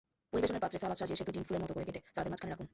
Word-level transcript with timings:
পরিবেশনের 0.31 0.63
পাত্রে 0.63 0.81
সালাদ 0.83 0.97
সাজিয়ে 0.99 1.19
সেদ্ধ 1.19 1.31
ডিম 1.35 1.43
ফুলের 1.47 1.63
মতো 1.63 1.73
কেটে 1.87 2.01
সালাদের 2.15 2.31
মাঝখানে 2.31 2.51
রাখুন। 2.53 2.67